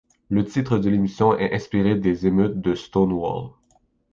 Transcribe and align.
Le 0.31 0.43
titre 0.43 0.79
de 0.79 0.89
l'émission 0.89 1.37
est 1.37 1.53
inspiré 1.53 1.93
des 1.95 2.25
émeutes 2.25 2.59
de 2.59 2.73
Stonewall. 2.73 3.51